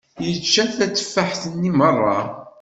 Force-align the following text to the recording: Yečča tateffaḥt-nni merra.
Yečča 0.25 0.65
tateffaḥt-nni 0.75 1.71
merra. 1.77 2.19